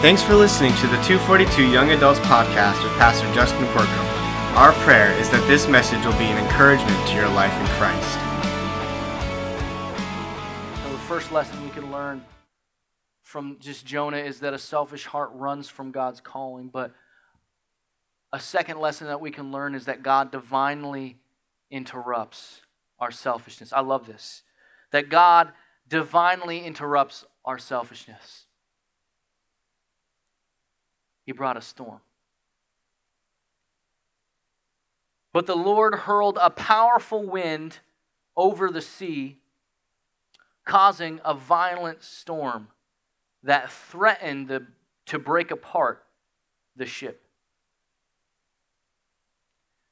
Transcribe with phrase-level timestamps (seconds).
[0.00, 4.06] Thanks for listening to the 242 Young Adults Podcast with Pastor Justin Corkum.
[4.54, 8.14] Our prayer is that this message will be an encouragement to your life in Christ.
[10.84, 12.24] So the first lesson we can learn
[13.24, 16.68] from just Jonah is that a selfish heart runs from God's calling.
[16.68, 16.94] But
[18.32, 21.18] a second lesson that we can learn is that God divinely
[21.72, 22.60] interrupts
[23.00, 23.72] our selfishness.
[23.72, 24.44] I love this.
[24.92, 25.50] That God
[25.88, 28.44] divinely interrupts our selfishness.
[31.28, 32.00] He brought a storm.
[35.34, 37.80] But the Lord hurled a powerful wind
[38.34, 39.36] over the sea,
[40.64, 42.68] causing a violent storm
[43.42, 44.68] that threatened the,
[45.04, 46.02] to break apart
[46.74, 47.20] the ship.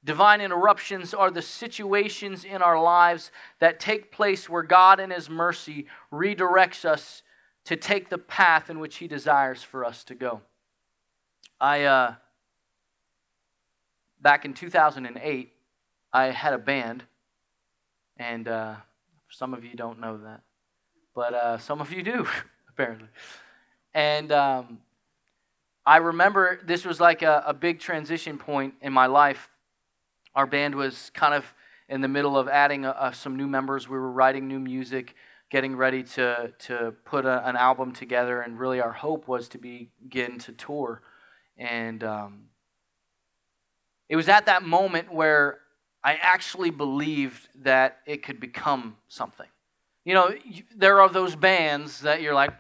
[0.03, 5.29] Divine interruptions are the situations in our lives that take place where God, in His
[5.29, 7.23] mercy, redirects us
[7.65, 10.41] to take the path in which He desires for us to go.
[11.61, 12.15] I uh,
[14.21, 15.53] back in 2008,
[16.13, 17.05] I had a band,
[18.19, 18.75] and uh,
[19.31, 20.43] some of you don't know that,
[21.15, 22.27] but uh, some of you do
[22.69, 23.09] apparently.
[23.95, 24.79] And um,
[25.87, 29.49] I remember this was like a, a big transition point in my life.
[30.35, 31.55] Our band was kind of
[31.89, 33.89] in the middle of adding a, a, some new members.
[33.89, 35.15] We were writing new music,
[35.49, 39.59] getting ready to to put a, an album together, and really our hope was to
[39.59, 41.01] begin to tour.
[41.57, 42.45] And um,
[44.09, 45.59] it was at that moment where
[46.05, 49.47] I actually believed that it could become something.
[50.05, 50.33] You know,
[50.77, 52.53] there are those bands that you're like,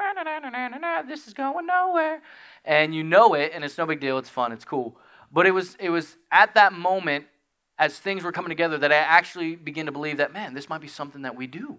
[1.06, 2.22] this is going nowhere.
[2.64, 4.18] And you know it, and it's no big deal.
[4.18, 4.50] It's fun.
[4.50, 4.96] It's cool.
[5.30, 7.26] But it was, it was at that moment,
[7.78, 10.80] as things were coming together, that I actually began to believe that, man, this might
[10.80, 11.78] be something that we do.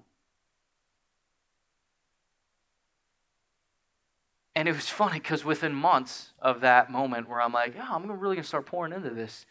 [4.57, 8.09] And it was funny because within months of that moment where I'm like, yeah, I'm
[8.09, 9.45] really going to start pouring into this,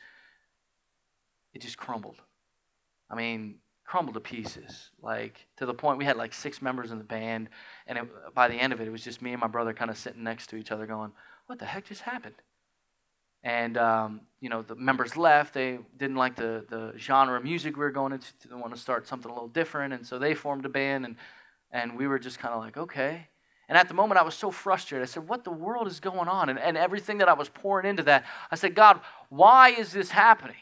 [1.54, 2.16] it just crumbled.
[3.08, 4.90] I mean, crumbled to pieces.
[5.00, 7.50] Like, to the point we had like six members in the band.
[7.86, 9.92] And it, by the end of it, it was just me and my brother kind
[9.92, 11.12] of sitting next to each other going,
[11.46, 12.42] what the heck just happened?
[13.44, 15.54] And, um, you know, the members left.
[15.54, 18.26] They didn't like the, the genre of music we were going into.
[18.48, 19.94] They want to start something a little different.
[19.94, 21.04] And so they formed a band.
[21.04, 21.14] And,
[21.70, 23.28] and we were just kind of like, okay.
[23.68, 25.08] And at the moment, I was so frustrated.
[25.08, 26.48] I said, What the world is going on?
[26.48, 30.10] And, and everything that I was pouring into that, I said, God, why is this
[30.10, 30.56] happening?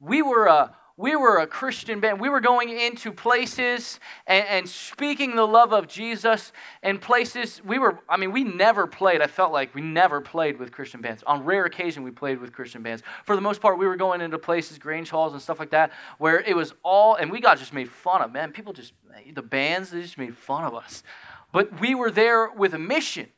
[0.00, 2.20] We were a, we were a Christian band.
[2.20, 7.62] We were going into places and, and, speaking the love of Jesus and places.
[7.64, 9.22] We were, I mean, we never played.
[9.22, 11.22] I felt like we never played with Christian bands.
[11.22, 13.04] On rare occasion, we played with Christian bands.
[13.24, 15.92] For the most part, we were going into places, Grange halls and stuff like that,
[16.18, 18.32] where it was all, and we got just made fun of.
[18.32, 18.92] Man, people just,
[19.32, 21.04] the bands, they just made fun of us.
[21.52, 23.28] But we were there with a mission.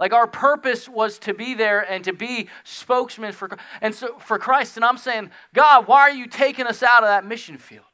[0.00, 3.50] Like our purpose was to be there and to be spokesmen for
[3.82, 4.76] and so for Christ.
[4.76, 7.84] And I'm saying, God, why are you taking us out of that mission field?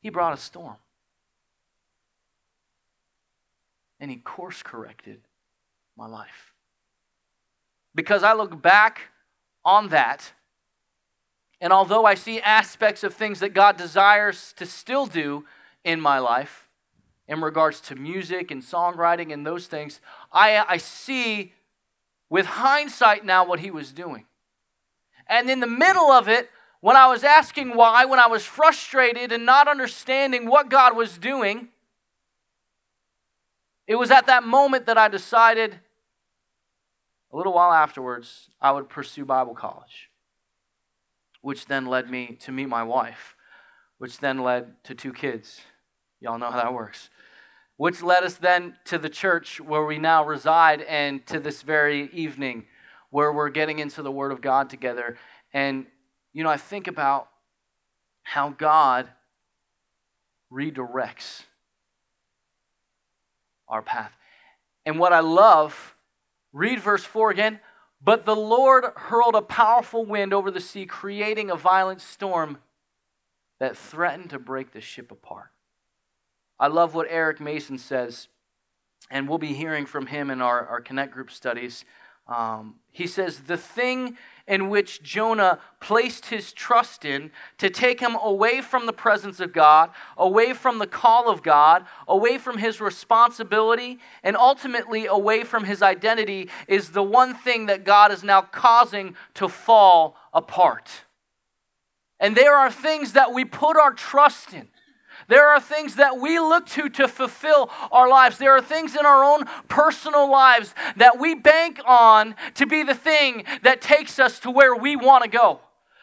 [0.00, 0.74] He brought a storm.
[4.00, 5.20] And he course corrected
[5.96, 6.52] my life.
[7.94, 9.02] Because I look back
[9.64, 10.32] on that,
[11.60, 15.46] and although I see aspects of things that God desires to still do
[15.84, 16.63] in my life,
[17.26, 20.00] in regards to music and songwriting and those things,
[20.32, 21.52] I, I see
[22.28, 24.26] with hindsight now what he was doing.
[25.26, 29.32] And in the middle of it, when I was asking why, when I was frustrated
[29.32, 31.68] and not understanding what God was doing,
[33.86, 35.78] it was at that moment that I decided,
[37.32, 40.10] a little while afterwards, I would pursue Bible college,
[41.40, 43.34] which then led me to meet my wife,
[43.96, 45.62] which then led to two kids.
[46.20, 47.08] Y'all know how that works
[47.76, 52.08] which led us then to the church where we now reside and to this very
[52.12, 52.66] evening
[53.10, 55.16] where we're getting into the Word of God together.
[55.52, 55.86] And,
[56.32, 57.28] you know, I think about
[58.22, 59.08] how God
[60.52, 61.42] redirects
[63.68, 64.12] our path.
[64.86, 65.94] And what I love,
[66.52, 67.60] read verse 4 again.
[68.02, 72.58] But the Lord hurled a powerful wind over the sea, creating a violent storm
[73.60, 75.53] that threatened to break the ship apart.
[76.58, 78.28] I love what Eric Mason says,
[79.10, 81.84] and we'll be hearing from him in our, our Connect group studies.
[82.26, 84.16] Um, he says, The thing
[84.46, 89.52] in which Jonah placed his trust in to take him away from the presence of
[89.52, 95.64] God, away from the call of God, away from his responsibility, and ultimately away from
[95.64, 100.90] his identity is the one thing that God is now causing to fall apart.
[102.20, 104.68] And there are things that we put our trust in
[105.28, 108.38] There are things that we look to to fulfill our lives.
[108.38, 112.94] There are things in our own personal lives that we bank on to be the
[112.94, 115.60] thing that takes us to where we want to go.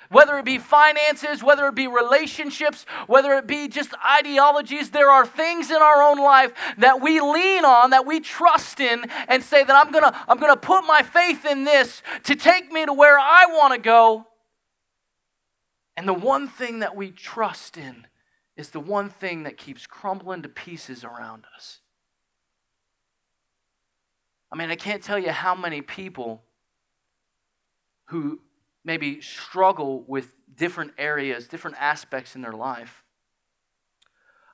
[0.10, 5.26] Whether it be finances, whether it be relationships, whether it be just ideologies, there are
[5.26, 9.64] things in our own life that we lean on, that we trust in, and say
[9.64, 13.18] that I'm gonna, I'm gonna put my faith in this to take me to where
[13.18, 14.28] I want to go.
[15.96, 18.06] And the one thing that we trust in
[18.62, 21.80] is the one thing that keeps crumbling to pieces around us.
[24.52, 26.44] I mean, I can't tell you how many people
[28.06, 28.40] who
[28.84, 33.04] maybe struggle with different areas, different aspects in their life.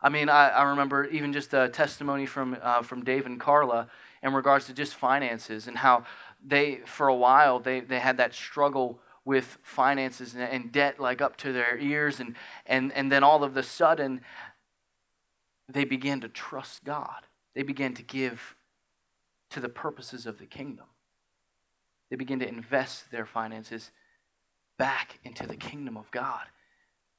[0.01, 3.89] I mean, I, I remember even just a testimony from, uh, from Dave and Carla
[4.23, 6.05] in regards to just finances and how
[6.45, 11.35] they, for a while, they, they had that struggle with finances and, debt like up
[11.35, 12.21] to their ears.
[12.21, 12.33] And,
[12.65, 14.21] and, and then all of a sudden,
[15.67, 17.27] they began to trust God.
[17.53, 18.55] They began to give
[19.49, 20.85] to the purposes of the kingdom.
[22.09, 23.91] They began to invest their finances
[24.79, 26.45] back into the kingdom of God.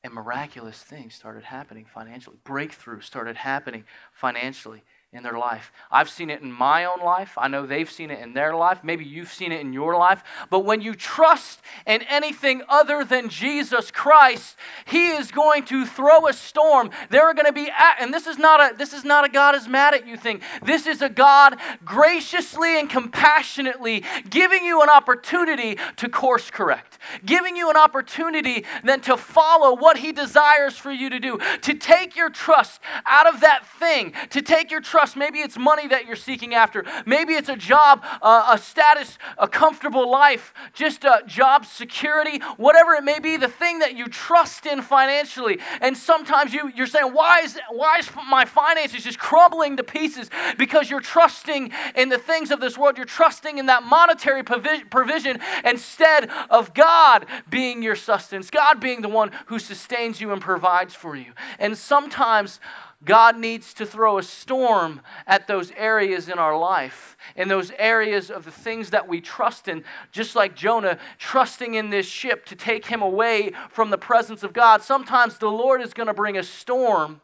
[0.02, 2.38] And miraculous things started happening financially.
[2.42, 5.72] Breakthrough started happening financially in their life.
[5.90, 7.32] I've seen it in my own life.
[7.38, 8.84] I know they've seen it in their life.
[8.84, 10.22] Maybe you've seen it in your life.
[10.50, 16.28] But when you trust in anything other than Jesus Christ, he is going to throw
[16.28, 16.90] a storm.
[17.08, 19.54] There are going to be and this is not a this is not a God
[19.54, 20.42] is mad at you thing.
[20.62, 21.56] This is a God
[21.86, 26.98] graciously and compassionately giving you an opportunity to course correct.
[27.24, 31.38] Giving you an opportunity then to follow what he desires for you to do.
[31.62, 35.16] To take your trust out of that thing, to take your trust trust.
[35.16, 36.84] Maybe it's money that you're seeking after.
[37.06, 42.94] Maybe it's a job, uh, a status, a comfortable life, just a job security, whatever
[42.94, 45.60] it may be, the thing that you trust in financially.
[45.80, 50.30] And sometimes you, you're saying, why is, why is my finances just crumbling to pieces?
[50.58, 52.96] Because you're trusting in the things of this world.
[52.96, 59.08] You're trusting in that monetary provision instead of God being your sustenance, God being the
[59.08, 61.34] one who sustains you and provides for you.
[61.60, 62.58] And sometimes
[63.04, 68.28] God needs to throw a storm at those areas in our life, in those areas
[68.28, 72.56] of the things that we trust in, just like Jonah trusting in this ship to
[72.56, 74.82] take him away from the presence of God.
[74.82, 77.20] Sometimes the Lord is going to bring a storm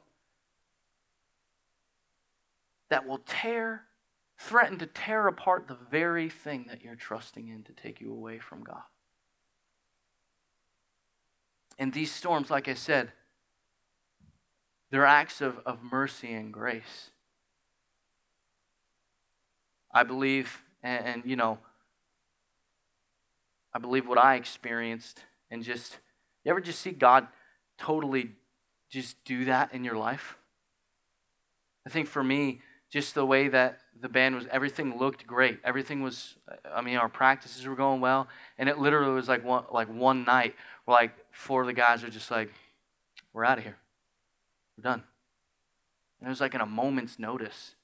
[2.88, 3.82] that will tear,
[4.38, 8.38] threaten to tear apart the very thing that you're trusting in to take you away
[8.38, 8.82] from God.
[11.81, 13.11] And these storms, like I said,
[14.94, 17.11] they're acts of, of mercy and grace.
[19.93, 21.58] I believe, and, and, you know,
[23.75, 25.19] I believe what I experienced,
[25.50, 25.99] and just,
[26.44, 27.26] you ever just see God
[27.76, 28.37] totally
[28.88, 30.38] just do that in your life?
[31.85, 35.58] I think for me, just the way that the band was, everything looked great.
[35.64, 36.37] Everything was,
[36.73, 40.25] I mean, our practices were going well, and it literally was like one, like one
[40.25, 40.55] night
[40.85, 42.52] where like four of the guys are just like,
[43.32, 43.76] we're out of here.
[44.76, 45.03] We're done.
[46.21, 47.75] And it was like in a moment's notice.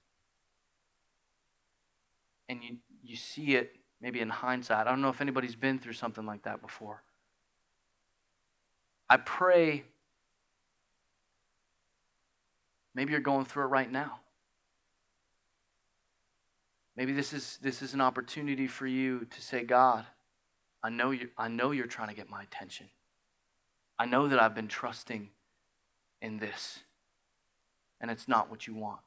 [2.48, 4.86] And you, you see it maybe in hindsight.
[4.86, 7.02] I don't know if anybody's been through something like that before.
[9.08, 9.84] I pray
[12.94, 14.20] maybe you're going through it right now.
[16.96, 20.04] Maybe this is, this is an opportunity for you to say, God,
[20.82, 22.88] I know, you, I know you're trying to get my attention.
[23.98, 25.28] I know that I've been trusting
[26.22, 26.80] in this,
[28.00, 29.00] and it's not what you want.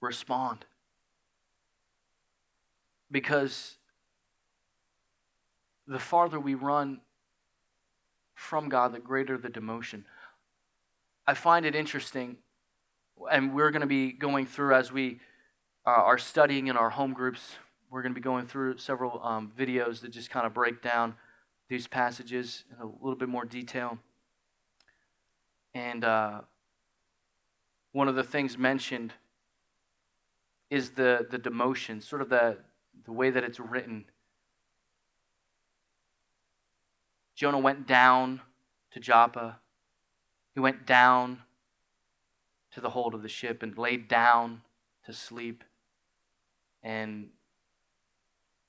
[0.00, 0.64] Respond.
[3.10, 3.76] Because
[5.86, 7.00] the farther we run
[8.34, 10.04] from God, the greater the demotion.
[11.26, 12.36] I find it interesting,
[13.30, 15.20] and we're going to be going through as we
[15.86, 17.54] uh, are studying in our home groups
[17.94, 21.14] we're going to be going through several um, videos that just kind of break down
[21.68, 23.98] these passages in a little bit more detail.
[25.76, 26.40] And uh,
[27.92, 29.12] one of the things mentioned
[30.70, 32.56] is the, the demotion, sort of the,
[33.04, 34.06] the way that it's written.
[37.36, 38.40] Jonah went down
[38.90, 39.60] to Joppa.
[40.52, 41.42] He went down
[42.72, 44.62] to the hold of the ship and laid down
[45.06, 45.62] to sleep.
[46.82, 47.28] And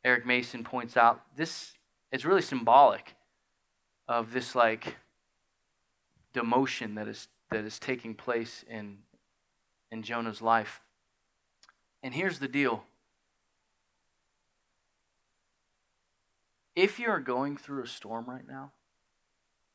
[0.06, 1.74] Eric Mason points out, this
[2.14, 3.16] is really symbolic
[4.08, 4.96] of this like
[6.34, 9.00] demotion that is that is taking place in
[9.92, 10.80] in Jonah's life.
[12.02, 12.86] And here's the deal.
[16.76, 18.72] if you're going through a storm right now,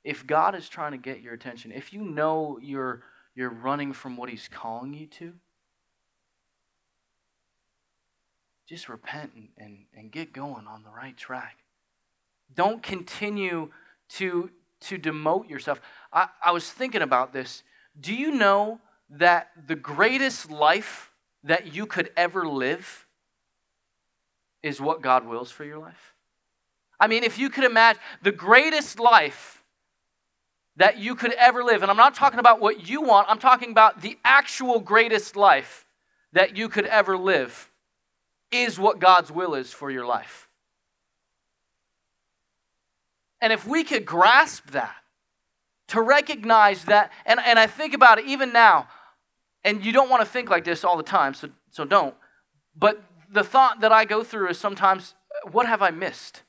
[0.04, 3.02] if God is trying to get your attention, if you know you're,
[3.34, 5.34] you're running from what He's calling you to,
[8.70, 11.56] just repent and, and, and get going on the right track.
[12.54, 13.70] Don't continue
[14.10, 14.48] to,
[14.82, 15.80] to demote yourself.
[16.12, 17.64] I, I was thinking about this.
[18.00, 18.78] Do you know
[19.10, 21.10] that the greatest life
[21.42, 23.08] that you could ever live
[24.62, 26.14] is what God wills for your life?
[27.00, 29.64] I mean, if you could imagine the greatest life
[30.76, 33.72] that you could ever live, and I'm not talking about what you want, I'm talking
[33.72, 35.86] about the actual greatest life
[36.32, 37.69] that you could ever live,
[38.50, 40.48] is what God's will is for your life.
[43.40, 44.94] And if we could grasp that,
[45.88, 48.86] to recognize that, and, and I think about it even now,
[49.64, 52.14] and you don't want to think like this all the time, so, so don't.
[52.76, 55.14] But the thought that I go through is sometimes,
[55.50, 56.42] what have I missed?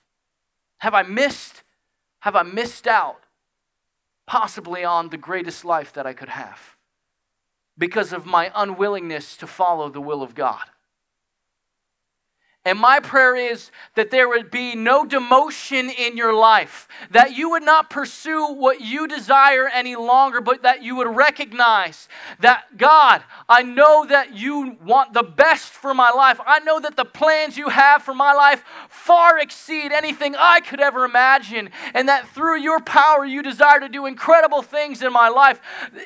[0.77, 1.63] Have I missed?
[2.20, 3.22] Have I missed out
[4.27, 6.77] possibly on the greatest life that I could have
[7.77, 10.65] because of my unwillingness to follow the will of God?
[12.63, 17.50] And my prayer is that there would be no demotion in your life, that you
[17.50, 22.08] would not pursue what you desire any longer, but that you would recognize
[22.39, 26.39] that, God, I know that you want the best for my life.
[26.46, 30.80] I know that the plans you have for my life far exceed anything I could
[30.80, 35.30] ever imagine, and that through your power you desire to do incredible things in my
[35.30, 35.60] life.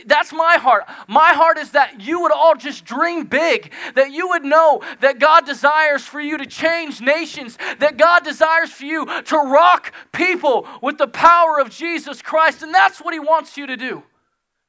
[0.06, 0.86] That's my heart.
[1.10, 5.20] My heart is that you would all just dream big, that you would know that
[5.20, 9.94] God desires for you to to change nations, that God desires for you to rock
[10.12, 12.62] people with the power of Jesus Christ.
[12.62, 14.04] And that's what He wants you to do.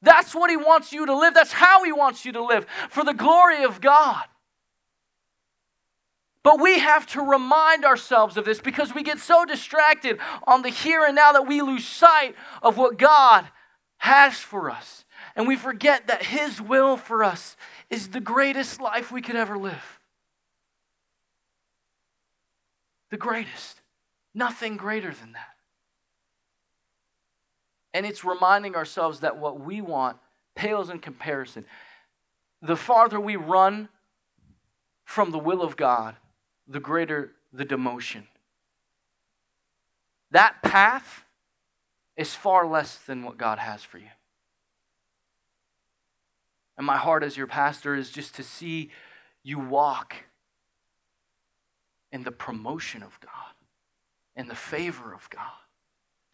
[0.01, 1.33] That's what He wants you to live.
[1.33, 4.23] That's how He wants you to live for the glory of God.
[6.43, 10.69] But we have to remind ourselves of this because we get so distracted on the
[10.69, 13.47] here and now that we lose sight of what God
[13.97, 15.03] has for us.
[15.35, 17.57] And we forget that His will for us
[17.89, 19.96] is the greatest life we could ever live.
[23.09, 23.81] The greatest.
[24.33, 25.55] Nothing greater than that.
[27.93, 30.17] And it's reminding ourselves that what we want
[30.55, 31.65] pales in comparison.
[32.61, 33.89] The farther we run
[35.03, 36.15] from the will of God,
[36.67, 38.23] the greater the demotion.
[40.31, 41.23] That path
[42.17, 44.09] is far less than what God has for you.
[46.77, 48.91] And my heart as your pastor is just to see
[49.43, 50.15] you walk
[52.11, 53.53] in the promotion of God,
[54.35, 55.41] in the favor of God,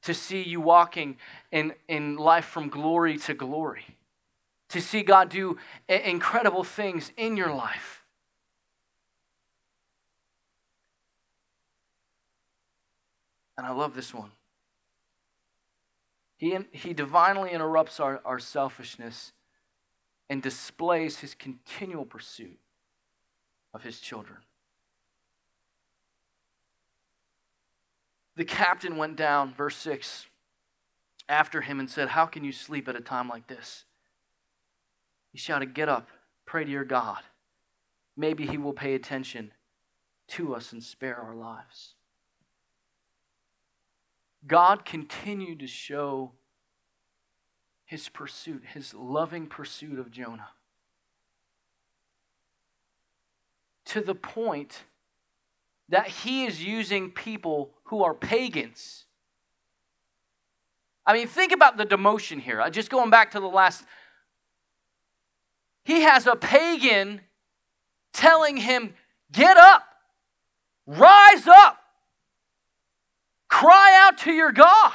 [0.04, 1.18] to see you walking
[1.52, 3.98] in, in life from glory to glory,
[4.70, 8.04] to see God do incredible things in your life.
[13.58, 14.32] And I love this one.
[16.38, 19.32] He, he divinely interrupts our, our selfishness
[20.30, 22.60] and displays his continual pursuit
[23.74, 24.40] of his children.
[28.36, 30.26] The captain went down, verse 6,
[31.30, 33.86] after him and said, How can you sleep at a time like this?
[35.32, 36.10] He shouted, Get up,
[36.46, 37.22] pray to your God.
[38.18, 39.52] Maybe he will pay attention
[40.30, 41.94] to us and spare our lives.
[44.46, 46.34] God continued to show
[47.86, 50.50] his pursuit, his loving pursuit of Jonah.
[53.86, 54.84] To the point
[55.90, 59.06] that he is using people who are pagans.
[61.06, 62.68] I mean, think about the demotion here.
[62.72, 63.86] Just going back to the last.
[65.84, 67.22] He has a pagan
[68.12, 68.96] telling him,
[69.32, 69.84] Get up,
[70.88, 71.78] rise up,
[73.48, 74.94] cry out to your God.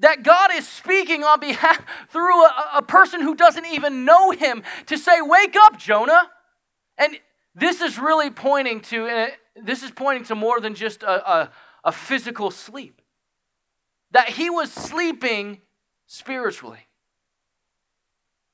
[0.00, 4.62] That God is speaking on behalf through a, a person who doesn't even know him
[4.88, 6.28] to say, Wake up, Jonah.
[6.98, 7.18] And
[7.54, 11.50] this is really pointing to, uh, this is pointing to more than just a, a,
[11.84, 13.00] a physical sleep.
[14.12, 15.60] That he was sleeping
[16.06, 16.86] spiritually.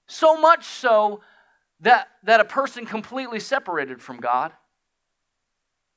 [0.07, 1.21] So much so
[1.81, 4.53] that, that a person completely separated from God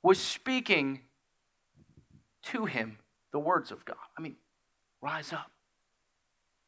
[0.02, 1.02] was speaking
[2.44, 2.98] to him
[3.32, 3.98] the words of God.
[4.18, 4.36] I mean,
[5.02, 5.52] rise up.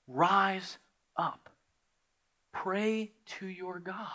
[0.08, 0.78] Rise
[1.18, 1.50] up.
[2.52, 4.08] Pray to your God.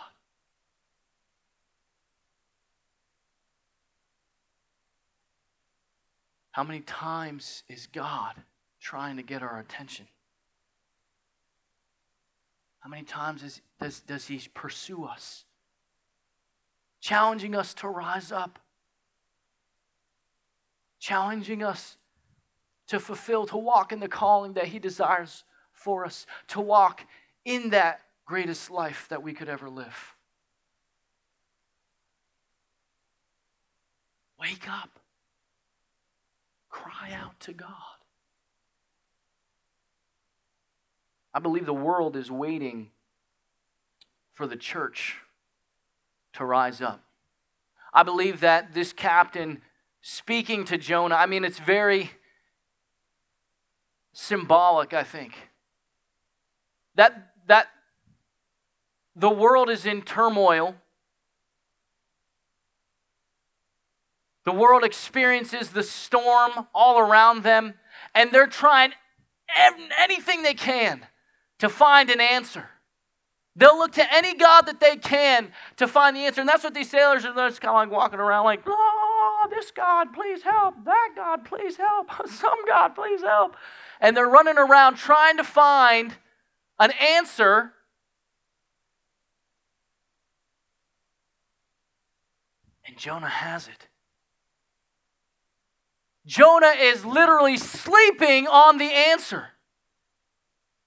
[6.57, 8.33] How many times is God
[8.81, 10.07] trying to get our attention?
[12.79, 15.45] How many times is, does, does He pursue us?
[16.99, 18.57] Challenging us to rise up,
[20.99, 21.95] challenging us
[22.87, 27.05] to fulfill, to walk in the calling that He desires for us, to walk
[27.45, 30.15] in that greatest life that we could ever live.
[34.39, 34.99] Wake up.
[36.69, 37.71] Cry out to God.
[41.33, 42.89] I believe the world is waiting
[44.33, 45.17] for the church
[46.33, 47.03] to rise up.
[47.93, 49.61] I believe that this captain
[50.01, 52.11] speaking to Jonah, I mean, it's very
[54.13, 55.33] symbolic, I think.
[56.95, 57.67] That, that
[59.15, 60.75] the world is in turmoil.
[64.47, 67.73] The world experiences the storm all around them,
[68.15, 68.93] and they're trying
[69.99, 71.05] anything they can
[71.59, 72.69] to find an answer.
[73.57, 76.39] They'll look to any God that they can to find the answer.
[76.39, 79.69] And that's what these sailors are just kind of like walking around like, oh, this
[79.71, 80.75] God, please help.
[80.85, 82.09] That God, please help.
[82.29, 83.57] Some God, please help.
[83.99, 86.15] And they're running around trying to find
[86.79, 87.73] an answer.
[92.85, 93.89] And Jonah has it.
[96.27, 99.47] Jonah is literally sleeping on the answer.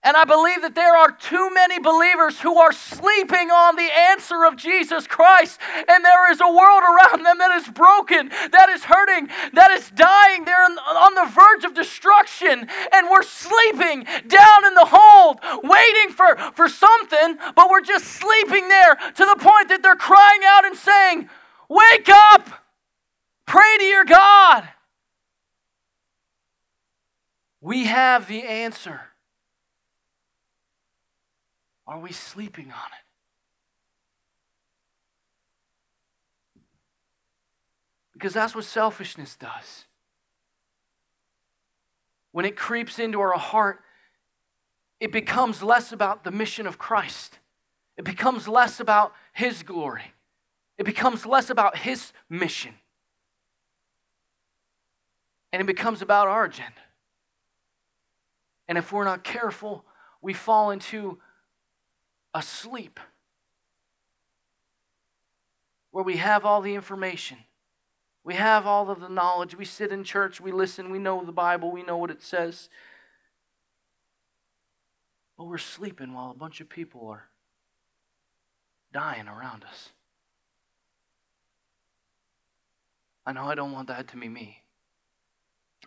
[0.02, 4.46] And I believe that there are too many believers who are sleeping on the answer
[4.46, 5.60] of Jesus Christ.
[5.76, 9.90] And there is a world around them that is broken, that is hurting, that is
[9.90, 10.44] dying.
[10.44, 12.66] They're on the verge of destruction.
[12.92, 18.68] And we're sleeping down in the hold, waiting for, for something, but we're just sleeping
[18.68, 21.28] there to the point that they're crying out and saying,
[21.68, 22.48] Wake up!
[23.50, 24.49] Pray to your God.
[27.70, 29.00] We have the answer.
[31.86, 33.04] Are we sleeping on it?
[38.12, 39.84] Because that's what selfishness does.
[42.32, 43.82] When it creeps into our heart,
[44.98, 47.38] it becomes less about the mission of Christ.
[47.96, 50.12] It becomes less about His glory.
[50.76, 52.74] It becomes less about His mission.
[55.52, 56.80] And it becomes about our agenda.
[58.70, 59.84] And if we're not careful,
[60.22, 61.18] we fall into
[62.32, 63.00] a sleep
[65.90, 67.38] where we have all the information.
[68.22, 69.56] We have all of the knowledge.
[69.56, 72.68] We sit in church, we listen, we know the Bible, we know what it says.
[75.36, 77.24] But we're sleeping while a bunch of people are
[78.92, 79.88] dying around us.
[83.26, 84.62] I know I don't want that to be me.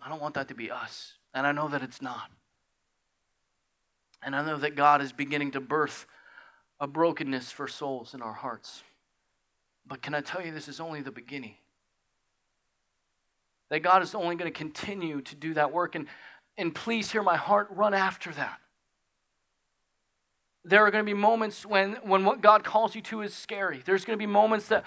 [0.01, 1.13] I don't want that to be us.
[1.33, 2.29] And I know that it's not.
[4.25, 6.05] And I know that God is beginning to birth
[6.79, 8.83] a brokenness for souls in our hearts.
[9.85, 11.55] But can I tell you, this is only the beginning.
[13.69, 15.95] That God is only going to continue to do that work.
[15.95, 16.07] And,
[16.57, 18.59] and please hear my heart run after that.
[20.65, 23.81] There are going to be moments when, when what God calls you to is scary.
[23.83, 24.85] There's going to be moments that